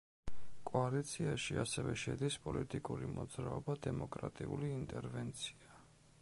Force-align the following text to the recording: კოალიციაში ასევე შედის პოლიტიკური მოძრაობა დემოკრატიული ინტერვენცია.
კოალიციაში 0.69 1.59
ასევე 1.63 1.93
შედის 2.03 2.37
პოლიტიკური 2.47 3.11
მოძრაობა 3.19 3.77
დემოკრატიული 3.89 4.73
ინტერვენცია. 4.79 5.73